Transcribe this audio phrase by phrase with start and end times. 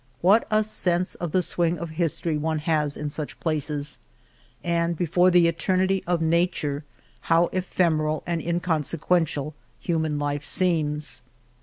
[0.21, 3.99] What a sense of the swing of his tory one has in such places,
[4.63, 6.83] and before the eternity of nature
[7.29, 11.21] how ephemeral and in consequential human life seems.